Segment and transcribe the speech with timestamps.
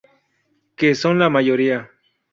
[0.77, 1.91] Que son la mayoría.